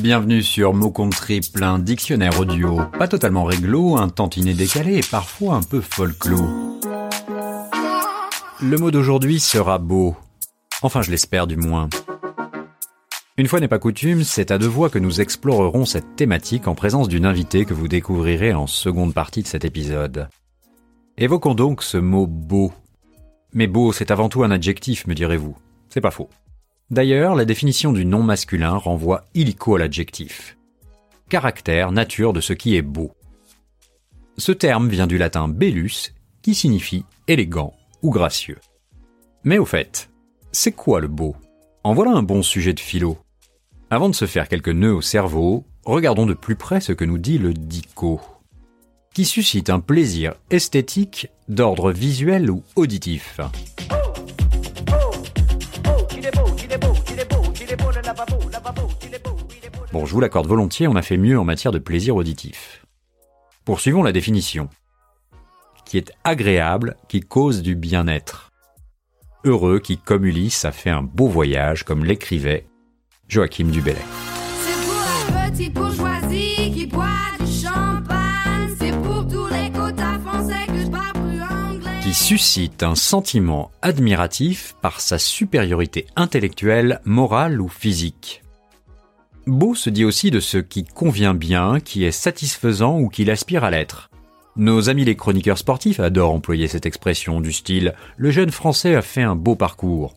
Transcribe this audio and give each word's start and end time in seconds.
Bienvenue 0.00 0.42
sur 0.42 0.74
Mot 0.74 0.90
contre 0.90 1.32
dictionnaire 1.78 2.38
audio, 2.38 2.80
pas 2.98 3.08
totalement 3.08 3.44
réglo, 3.44 3.96
un 3.96 4.08
tantinet 4.08 4.54
décalé 4.54 4.98
et 4.98 5.08
parfois 5.08 5.54
un 5.54 5.62
peu 5.62 5.80
folklore. 5.80 6.48
Le 8.60 8.76
mot 8.76 8.90
d'aujourd'hui 8.90 9.40
sera 9.40 9.78
beau. 9.78 10.16
Enfin, 10.82 11.02
je 11.02 11.10
l'espère 11.10 11.46
du 11.46 11.56
moins. 11.56 11.88
Une 13.36 13.46
fois 13.46 13.60
n'est 13.60 13.68
pas 13.68 13.78
coutume, 13.78 14.24
c'est 14.24 14.50
à 14.50 14.58
deux 14.58 14.68
voix 14.68 14.90
que 14.90 14.98
nous 14.98 15.20
explorerons 15.20 15.84
cette 15.84 16.16
thématique 16.16 16.68
en 16.68 16.74
présence 16.74 17.08
d'une 17.08 17.26
invitée 17.26 17.64
que 17.64 17.74
vous 17.74 17.88
découvrirez 17.88 18.52
en 18.52 18.66
seconde 18.66 19.14
partie 19.14 19.42
de 19.42 19.48
cet 19.48 19.64
épisode. 19.64 20.28
Évoquons 21.16 21.54
donc 21.54 21.82
ce 21.82 21.98
mot 21.98 22.26
beau. 22.26 22.72
Mais 23.52 23.66
beau, 23.66 23.92
c'est 23.92 24.10
avant 24.10 24.28
tout 24.28 24.44
un 24.44 24.50
adjectif, 24.50 25.06
me 25.06 25.14
direz-vous. 25.14 25.56
C'est 25.88 26.00
pas 26.00 26.10
faux. 26.10 26.28
D'ailleurs, 26.90 27.34
la 27.34 27.44
définition 27.44 27.92
du 27.92 28.04
nom 28.04 28.22
masculin 28.22 28.76
renvoie 28.76 29.24
illico 29.34 29.76
à 29.76 29.78
l'adjectif. 29.78 30.56
Caractère, 31.28 31.92
nature 31.92 32.32
de 32.32 32.40
ce 32.40 32.52
qui 32.52 32.76
est 32.76 32.82
beau. 32.82 33.12
Ce 34.36 34.52
terme 34.52 34.88
vient 34.88 35.06
du 35.06 35.16
latin 35.16 35.48
bellus, 35.48 36.12
qui 36.42 36.54
signifie 36.54 37.04
élégant 37.28 37.72
ou 38.02 38.10
gracieux. 38.10 38.58
Mais 39.44 39.58
au 39.58 39.64
fait, 39.64 40.10
c'est 40.52 40.72
quoi 40.72 41.00
le 41.00 41.08
beau? 41.08 41.36
En 41.84 41.94
voilà 41.94 42.12
un 42.12 42.22
bon 42.22 42.42
sujet 42.42 42.72
de 42.72 42.80
philo. 42.80 43.18
Avant 43.90 44.08
de 44.08 44.14
se 44.14 44.26
faire 44.26 44.48
quelques 44.48 44.68
nœuds 44.68 44.94
au 44.94 45.02
cerveau, 45.02 45.64
regardons 45.84 46.26
de 46.26 46.34
plus 46.34 46.56
près 46.56 46.80
ce 46.80 46.92
que 46.92 47.04
nous 47.04 47.18
dit 47.18 47.38
le 47.38 47.54
dico, 47.54 48.20
qui 49.14 49.24
suscite 49.24 49.70
un 49.70 49.80
plaisir 49.80 50.34
esthétique 50.50 51.28
d'ordre 51.48 51.92
visuel 51.92 52.50
ou 52.50 52.62
auditif. 52.76 53.40
Bon, 59.92 60.06
je 60.06 60.12
vous 60.12 60.20
l'accorde 60.20 60.46
volontiers, 60.46 60.88
on 60.88 60.96
a 60.96 61.02
fait 61.02 61.16
mieux 61.16 61.38
en 61.38 61.44
matière 61.44 61.72
de 61.72 61.78
plaisir 61.78 62.16
auditif. 62.16 62.84
Poursuivons 63.64 64.02
la 64.02 64.12
définition. 64.12 64.68
Qui 65.84 65.98
est 65.98 66.12
agréable, 66.24 66.96
qui 67.08 67.20
cause 67.20 67.62
du 67.62 67.74
bien-être. 67.74 68.50
Heureux 69.44 69.78
qui, 69.78 69.98
comme 69.98 70.24
Ulysse, 70.24 70.64
a 70.64 70.72
fait 70.72 70.90
un 70.90 71.02
beau 71.02 71.28
voyage, 71.28 71.84
comme 71.84 72.04
l'écrivait 72.04 72.66
Joachim. 73.28 73.70
C'est 73.72 73.82
pour 74.84 75.34
la 75.34 75.50
petite 75.50 75.72
bourgeoisie 75.74 76.72
qui 76.72 76.86
boit 76.86 77.06
du 77.38 77.46
champagne. 77.46 78.74
C'est 78.78 78.92
pour 79.02 79.28
tous 79.28 79.46
les 79.48 79.70
quotas 79.70 80.13
Suscite 82.14 82.84
un 82.84 82.94
sentiment 82.94 83.72
admiratif 83.82 84.76
par 84.80 85.00
sa 85.00 85.18
supériorité 85.18 86.06
intellectuelle, 86.14 87.00
morale 87.04 87.60
ou 87.60 87.66
physique. 87.66 88.44
Beau 89.48 89.74
se 89.74 89.90
dit 89.90 90.04
aussi 90.04 90.30
de 90.30 90.38
ce 90.38 90.58
qui 90.58 90.84
convient 90.84 91.34
bien, 91.34 91.80
qui 91.80 92.04
est 92.04 92.12
satisfaisant 92.12 93.00
ou 93.00 93.08
qui 93.08 93.24
l'aspire 93.24 93.64
à 93.64 93.72
l'être. 93.72 94.10
Nos 94.54 94.88
amis 94.88 95.04
les 95.04 95.16
chroniqueurs 95.16 95.58
sportifs 95.58 95.98
adorent 95.98 96.32
employer 96.32 96.68
cette 96.68 96.86
expression 96.86 97.40
du 97.40 97.52
style 97.52 97.94
Le 98.16 98.30
jeune 98.30 98.52
français 98.52 98.94
a 98.94 99.02
fait 99.02 99.22
un 99.22 99.34
beau 99.34 99.56
parcours. 99.56 100.14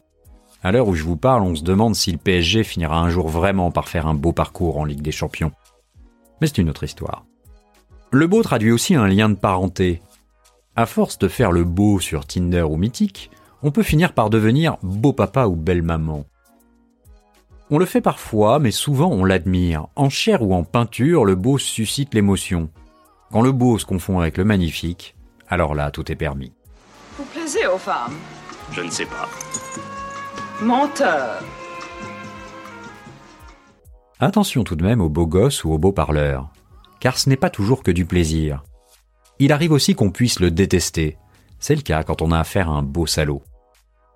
À 0.61 0.71
l'heure 0.71 0.87
où 0.87 0.93
je 0.93 1.03
vous 1.03 1.17
parle, 1.17 1.41
on 1.41 1.55
se 1.55 1.63
demande 1.63 1.95
si 1.95 2.11
le 2.11 2.19
PSG 2.19 2.63
finira 2.63 2.99
un 2.99 3.09
jour 3.09 3.27
vraiment 3.27 3.71
par 3.71 3.89
faire 3.89 4.05
un 4.05 4.13
beau 4.13 4.33
parcours 4.33 4.77
en 4.77 4.85
Ligue 4.85 5.01
des 5.01 5.11
Champions. 5.11 5.51
Mais 6.41 6.47
c'est 6.47 6.59
une 6.59 6.69
autre 6.69 6.83
histoire. 6.83 7.25
Le 8.11 8.27
beau 8.27 8.43
traduit 8.43 8.71
aussi 8.71 8.93
un 8.93 9.07
lien 9.07 9.29
de 9.29 9.35
parenté. 9.35 9.99
À 10.79 10.85
force 10.85 11.17
de 11.17 11.27
faire 11.27 11.51
le 11.51 11.63
beau 11.63 11.99
sur 11.99 12.27
Tinder 12.27 12.61
ou 12.61 12.77
Mythique, 12.77 13.31
on 13.63 13.71
peut 13.71 13.81
finir 13.81 14.13
par 14.13 14.29
devenir 14.29 14.77
beau 14.83 15.11
papa 15.11 15.47
ou 15.47 15.55
belle 15.55 15.81
maman. 15.81 16.25
On 17.71 17.79
le 17.79 17.85
fait 17.85 17.99
parfois, 17.99 18.59
mais 18.59 18.69
souvent 18.69 19.09
on 19.09 19.25
l'admire. 19.25 19.87
En 19.95 20.09
chair 20.09 20.43
ou 20.43 20.53
en 20.53 20.63
peinture, 20.63 21.25
le 21.25 21.33
beau 21.33 21.57
suscite 21.57 22.13
l'émotion. 22.13 22.69
Quand 23.31 23.41
le 23.41 23.51
beau 23.51 23.79
se 23.79 23.85
confond 23.85 24.19
avec 24.19 24.37
le 24.37 24.43
magnifique, 24.43 25.15
alors 25.49 25.73
là, 25.73 25.89
tout 25.89 26.11
est 26.11 26.15
permis. 26.15 26.53
Vous 27.17 27.25
plaisez 27.25 27.65
aux 27.65 27.79
femmes? 27.79 28.13
Je 28.71 28.81
ne 28.81 28.91
sais 28.91 29.07
pas. 29.07 29.27
Menteur. 30.61 31.41
Attention 34.19 34.63
tout 34.63 34.75
de 34.75 34.83
même 34.83 35.01
aux 35.01 35.09
beaux 35.09 35.25
gosses 35.25 35.63
ou 35.63 35.71
aux 35.71 35.79
beaux 35.79 35.91
parleurs, 35.91 36.49
car 36.99 37.17
ce 37.17 37.29
n'est 37.29 37.35
pas 37.35 37.49
toujours 37.49 37.81
que 37.81 37.89
du 37.89 38.05
plaisir. 38.05 38.63
Il 39.39 39.51
arrive 39.51 39.71
aussi 39.71 39.95
qu'on 39.95 40.11
puisse 40.11 40.39
le 40.39 40.51
détester. 40.51 41.17
C'est 41.59 41.75
le 41.75 41.81
cas 41.81 42.03
quand 42.03 42.21
on 42.21 42.31
a 42.31 42.39
affaire 42.39 42.69
à 42.69 42.73
un 42.73 42.83
beau 42.83 43.05
salaud. 43.05 43.41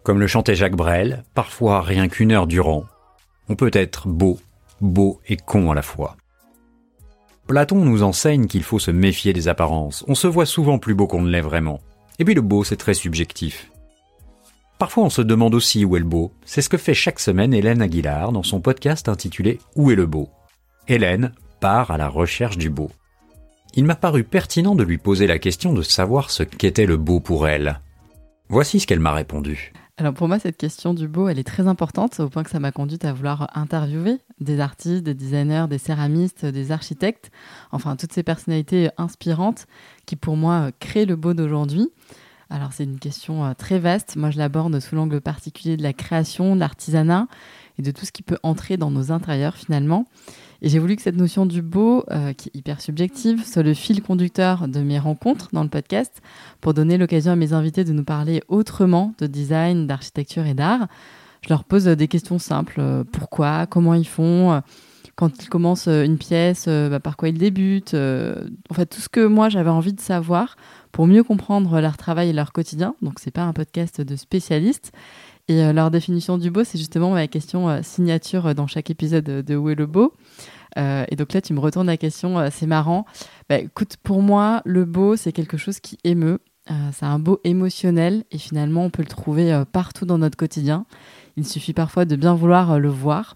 Comme 0.03 0.19
le 0.19 0.27
chantait 0.27 0.55
Jacques 0.55 0.75
Brel, 0.75 1.23
parfois 1.35 1.81
rien 1.81 2.07
qu'une 2.07 2.31
heure 2.31 2.47
durant, 2.47 2.85
on 3.49 3.55
peut 3.55 3.71
être 3.73 4.07
beau, 4.07 4.39
beau 4.79 5.19
et 5.27 5.37
con 5.37 5.71
à 5.71 5.75
la 5.75 5.83
fois. 5.83 6.17
Platon 7.45 7.83
nous 7.83 8.01
enseigne 8.01 8.47
qu'il 8.47 8.63
faut 8.63 8.79
se 8.79 8.91
méfier 8.91 9.33
des 9.33 9.47
apparences. 9.47 10.03
On 10.07 10.15
se 10.15 10.27
voit 10.27 10.45
souvent 10.45 10.79
plus 10.79 10.95
beau 10.95 11.05
qu'on 11.05 11.21
ne 11.21 11.29
l'est 11.29 11.41
vraiment. 11.41 11.81
Et 12.17 12.25
puis 12.25 12.33
le 12.33 12.41
beau, 12.41 12.63
c'est 12.63 12.77
très 12.77 12.93
subjectif. 12.93 13.71
Parfois, 14.79 15.03
on 15.03 15.09
se 15.09 15.21
demande 15.21 15.53
aussi 15.53 15.85
où 15.85 15.95
est 15.95 15.99
le 15.99 16.05
beau. 16.05 16.31
C'est 16.45 16.63
ce 16.63 16.69
que 16.69 16.77
fait 16.77 16.95
chaque 16.95 17.19
semaine 17.19 17.53
Hélène 17.53 17.81
Aguilar 17.81 18.31
dans 18.31 18.41
son 18.41 18.61
podcast 18.61 19.09
intitulé 19.09 19.59
Où 19.75 19.91
est 19.91 19.95
le 19.95 20.07
beau? 20.07 20.29
Hélène 20.87 21.33
part 21.59 21.91
à 21.91 21.97
la 21.97 22.07
recherche 22.07 22.57
du 22.57 22.69
beau. 22.69 22.89
Il 23.73 23.85
m'a 23.85 23.95
paru 23.95 24.25
pertinent 24.25 24.75
de 24.75 24.83
lui 24.83 24.97
poser 24.97 25.27
la 25.27 25.39
question 25.39 25.71
de 25.71 25.81
savoir 25.81 26.29
ce 26.29 26.43
qu'était 26.43 26.85
le 26.85 26.97
beau 26.97 27.21
pour 27.21 27.47
elle. 27.47 27.79
Voici 28.49 28.81
ce 28.81 28.87
qu'elle 28.87 28.99
m'a 28.99 29.13
répondu. 29.13 29.71
Alors 29.95 30.13
pour 30.13 30.27
moi, 30.27 30.39
cette 30.39 30.57
question 30.57 30.93
du 30.93 31.07
beau, 31.07 31.29
elle 31.29 31.39
est 31.39 31.45
très 31.45 31.67
importante 31.67 32.19
au 32.19 32.27
point 32.27 32.43
que 32.43 32.49
ça 32.49 32.59
m'a 32.59 32.73
conduite 32.73 33.05
à 33.05 33.13
vouloir 33.13 33.49
interviewer 33.55 34.17
des 34.41 34.59
artistes, 34.59 35.03
des 35.03 35.13
designers, 35.13 35.67
des 35.69 35.77
céramistes, 35.77 36.45
des 36.45 36.71
architectes, 36.73 37.31
enfin 37.71 37.95
toutes 37.95 38.11
ces 38.11 38.23
personnalités 38.23 38.89
inspirantes 38.97 39.67
qui 40.05 40.17
pour 40.17 40.35
moi 40.35 40.71
créent 40.79 41.05
le 41.05 41.15
beau 41.15 41.33
d'aujourd'hui. 41.33 41.91
Alors 42.51 42.73
c'est 42.73 42.83
une 42.83 42.99
question 42.99 43.45
euh, 43.45 43.53
très 43.57 43.79
vaste. 43.79 44.17
Moi 44.17 44.29
je 44.29 44.37
l'aborde 44.37 44.77
sous 44.81 44.93
l'angle 44.93 45.21
particulier 45.21 45.77
de 45.77 45.83
la 45.83 45.93
création, 45.93 46.53
de 46.53 46.59
l'artisanat 46.59 47.27
et 47.79 47.81
de 47.81 47.91
tout 47.91 48.05
ce 48.05 48.11
qui 48.11 48.23
peut 48.23 48.37
entrer 48.43 48.75
dans 48.75 48.91
nos 48.91 49.13
intérieurs 49.13 49.55
finalement. 49.55 50.05
Et 50.61 50.67
j'ai 50.67 50.77
voulu 50.77 50.97
que 50.97 51.01
cette 51.01 51.15
notion 51.15 51.45
du 51.45 51.61
beau, 51.61 52.03
euh, 52.11 52.33
qui 52.33 52.49
est 52.49 52.57
hyper 52.57 52.81
subjective, 52.81 53.45
soit 53.45 53.63
le 53.63 53.73
fil 53.73 54.03
conducteur 54.03 54.67
de 54.67 54.81
mes 54.81 54.99
rencontres 54.99 55.47
dans 55.53 55.63
le 55.63 55.69
podcast, 55.69 56.21
pour 56.59 56.73
donner 56.73 56.97
l'occasion 56.97 57.31
à 57.31 57.35
mes 57.37 57.53
invités 57.53 57.85
de 57.85 57.93
nous 57.93 58.03
parler 58.03 58.43
autrement 58.49 59.13
de 59.17 59.27
design, 59.27 59.87
d'architecture 59.87 60.45
et 60.45 60.53
d'art. 60.53 60.87
Je 61.43 61.49
leur 61.49 61.63
pose 61.63 61.85
des 61.85 62.07
questions 62.07 62.39
simples. 62.39 62.75
euh, 62.79 63.03
Pourquoi 63.11 63.65
Comment 63.65 63.93
ils 63.95 64.07
font 64.07 64.51
euh, 64.53 64.59
Quand 65.15 65.43
ils 65.43 65.49
commencent 65.49 65.87
euh, 65.87 66.03
une 66.03 66.17
pièce, 66.17 66.65
euh, 66.67 66.89
bah, 66.89 66.99
par 66.99 67.17
quoi 67.17 67.29
ils 67.29 67.37
débutent 67.37 67.95
euh, 67.95 68.43
En 68.69 68.73
fait, 68.75 68.85
tout 68.85 69.01
ce 69.01 69.09
que 69.09 69.25
moi 69.25 69.49
j'avais 69.49 69.69
envie 69.71 69.93
de 69.93 69.99
savoir 70.01 70.55
pour 70.91 71.07
mieux 71.07 71.23
comprendre 71.23 71.79
leur 71.81 71.97
travail 71.97 72.29
et 72.29 72.33
leur 72.33 72.51
quotidien. 72.51 72.95
Donc, 73.01 73.13
c'est 73.19 73.31
pas 73.31 73.43
un 73.43 73.53
podcast 73.53 74.01
de 74.01 74.15
spécialistes. 74.15 74.91
Et 75.47 75.63
euh, 75.63 75.73
leur 75.73 75.89
définition 75.89 76.37
du 76.37 76.51
beau, 76.51 76.63
c'est 76.63 76.77
justement 76.77 77.09
ma 77.11 77.27
question 77.27 77.69
euh, 77.69 77.79
signature 77.81 78.45
euh, 78.47 78.53
dans 78.53 78.67
chaque 78.67 78.89
épisode 78.91 79.23
de, 79.23 79.55
Où 79.55 79.69
est 79.69 79.75
le 79.75 79.87
beau? 79.87 80.13
Euh, 80.77 81.05
Et 81.09 81.15
donc 81.15 81.33
là, 81.33 81.41
tu 81.41 81.53
me 81.53 81.59
retournes 81.59 81.87
la 81.87 81.97
question, 81.97 82.37
euh, 82.37 82.49
c'est 82.51 82.67
marrant. 82.67 83.05
Bah, 83.49 83.57
écoute, 83.57 83.97
pour 84.03 84.21
moi, 84.21 84.61
le 84.65 84.85
beau, 84.85 85.15
c'est 85.15 85.31
quelque 85.31 85.57
chose 85.57 85.79
qui 85.79 85.97
émeut. 86.03 86.39
Euh, 86.69 86.73
c'est 86.93 87.05
un 87.07 87.17
beau 87.17 87.39
émotionnel 87.43 88.23
et 88.31 88.37
finalement, 88.37 88.85
on 88.85 88.91
peut 88.91 89.01
le 89.01 89.07
trouver 89.07 89.51
euh, 89.51 89.65
partout 89.65 90.05
dans 90.05 90.19
notre 90.19 90.37
quotidien. 90.37 90.85
Il 91.41 91.47
suffit 91.47 91.73
parfois 91.73 92.05
de 92.05 92.15
bien 92.15 92.35
vouloir 92.35 92.73
euh, 92.73 92.77
le 92.77 92.89
voir. 92.89 93.35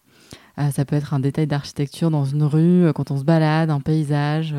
Euh, 0.59 0.69
ça 0.69 0.85
peut 0.85 0.95
être 0.95 1.15
un 1.15 1.19
détail 1.19 1.47
d'architecture 1.47 2.11
dans 2.11 2.23
une 2.23 2.43
rue, 2.43 2.85
euh, 2.85 2.93
quand 2.93 3.09
on 3.09 3.17
se 3.17 3.23
balade, 3.23 3.71
un 3.71 3.79
paysage, 3.79 4.53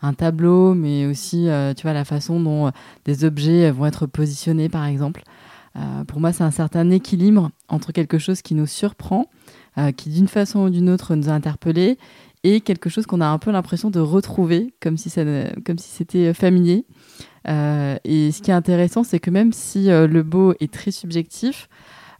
un 0.00 0.14
tableau, 0.14 0.74
mais 0.74 1.04
aussi, 1.04 1.48
tu 1.76 1.82
vois, 1.82 1.92
la 1.92 2.04
façon 2.04 2.38
dont 2.38 2.70
des 3.04 3.24
objets 3.24 3.72
vont 3.72 3.86
être 3.86 4.06
positionnés, 4.06 4.68
par 4.68 4.84
exemple. 4.84 5.24
Pour 6.06 6.20
moi, 6.20 6.32
c'est 6.32 6.44
un 6.44 6.50
certain 6.52 6.88
équilibre 6.90 7.50
entre 7.68 7.90
quelque 7.90 8.18
chose 8.18 8.42
qui 8.42 8.54
nous 8.54 8.66
surprend, 8.66 9.30
qui 9.96 10.10
d'une 10.10 10.28
façon 10.28 10.60
ou 10.60 10.70
d'une 10.70 10.90
autre 10.90 11.14
nous 11.14 11.30
a 11.30 11.32
interpellés, 11.32 11.96
et 12.42 12.60
quelque 12.60 12.90
chose 12.90 13.06
qu'on 13.06 13.22
a 13.22 13.26
un 13.26 13.38
peu 13.38 13.50
l'impression 13.50 13.90
de 13.90 13.98
retrouver, 13.98 14.74
comme 14.80 14.98
si, 14.98 15.08
c'était 15.08 16.34
familier. 16.34 16.84
Et 17.46 18.30
ce 18.30 18.42
qui 18.42 18.50
est 18.50 18.54
intéressant, 18.54 19.04
c'est 19.04 19.20
que 19.20 19.30
même 19.30 19.54
si 19.54 19.86
le 19.86 20.22
beau 20.22 20.52
est 20.60 20.70
très 20.70 20.90
subjectif, 20.90 21.70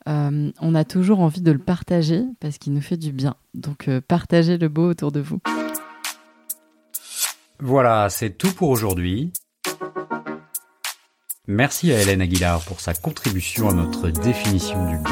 euh, 0.09 0.51
on 0.61 0.75
a 0.75 0.85
toujours 0.85 1.21
envie 1.21 1.41
de 1.41 1.53
le 1.53 1.59
partager 1.59 2.25
parce 2.41 2.59
qu'il 2.59 2.73
nous 2.73 2.83
fait 2.83 2.97
du 2.97 3.13
bien. 3.13 3.37
Donc, 3.55 3.89
euh, 3.89 4.01
partagez 4.07 4.59
le 4.59 4.69
beau 4.69 4.91
autour 4.91 5.13
de 5.13 5.21
vous. 5.21 5.41
Voilà, 7.61 8.09
c'est 8.11 8.37
tout 8.37 8.53
pour 8.53 8.69
aujourd'hui. 8.69 9.33
Merci 11.47 11.93
à 11.93 12.01
Hélène 12.01 12.23
Aguilar 12.23 12.61
pour 12.63 12.81
sa 12.81 12.95
contribution 12.95 13.69
à 13.69 13.75
notre 13.75 14.11
définition 14.11 14.89
du 14.89 14.97
beau. 14.97 15.11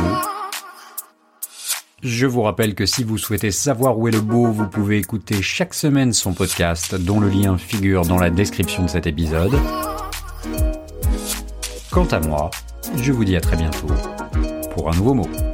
Je 2.02 2.26
vous 2.26 2.42
rappelle 2.42 2.74
que 2.74 2.84
si 2.84 3.04
vous 3.04 3.16
souhaitez 3.16 3.52
savoir 3.52 3.96
où 3.96 4.08
est 4.08 4.12
le 4.12 4.20
beau, 4.20 4.46
vous 4.46 4.66
pouvez 4.66 4.98
écouter 4.98 5.40
chaque 5.40 5.72
semaine 5.72 6.12
son 6.12 6.32
podcast, 6.32 6.96
dont 6.96 7.20
le 7.20 7.28
lien 7.28 7.56
figure 7.56 8.04
dans 8.04 8.18
la 8.18 8.30
description 8.30 8.82
de 8.82 8.88
cet 8.88 9.06
épisode. 9.06 9.56
Quant 11.90 12.06
à 12.06 12.18
moi, 12.18 12.50
je 12.96 13.12
vous 13.12 13.24
dis 13.24 13.36
à 13.36 13.40
très 13.40 13.56
bientôt 13.56 13.86
pour 14.74 14.88
un 14.90 14.94
nouveau 14.94 15.14
mot. 15.14 15.51